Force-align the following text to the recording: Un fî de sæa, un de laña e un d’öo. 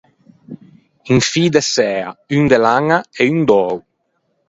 Un 1.13 1.19
fî 1.29 1.43
de 1.53 1.61
sæa, 1.73 2.09
un 2.35 2.43
de 2.51 2.57
laña 2.65 2.99
e 3.21 3.23
un 3.33 3.39
d’öo. 3.49 3.75